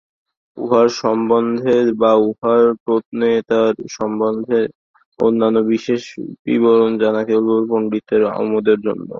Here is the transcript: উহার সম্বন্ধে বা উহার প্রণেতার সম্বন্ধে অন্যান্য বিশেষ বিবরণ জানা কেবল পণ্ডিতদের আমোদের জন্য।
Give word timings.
উহার 0.57 0.87
সম্বন্ধে 1.01 1.77
বা 2.01 2.11
উহার 2.27 2.63
প্রণেতার 2.83 3.73
সম্বন্ধে 3.97 4.59
অন্যান্য 5.19 5.57
বিশেষ 5.71 6.01
বিবরণ 6.45 6.91
জানা 7.01 7.21
কেবল 7.29 7.57
পণ্ডিতদের 7.69 8.21
আমোদের 8.35 8.77
জন্য। 8.85 9.07